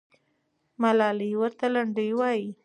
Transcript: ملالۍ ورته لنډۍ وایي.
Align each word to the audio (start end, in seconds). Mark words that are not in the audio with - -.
ملالۍ 0.81 1.31
ورته 1.41 1.65
لنډۍ 1.73 2.09
وایي. 2.19 2.47